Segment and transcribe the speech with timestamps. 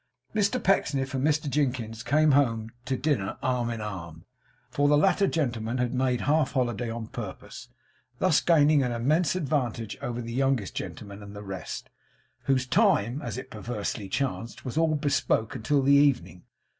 [0.33, 4.25] Mr Pecksniff and Mr Jinkins came home to dinner arm in arm;
[4.71, 7.67] for the latter gentleman had made half holiday on purpose;
[8.17, 11.91] thus gaining an immense advantage over the youngest gentleman and the rest,
[12.45, 16.45] whose time, as it perversely chanced, was all bespoke, until the evening.